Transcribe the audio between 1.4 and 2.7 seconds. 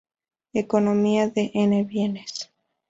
n bienes.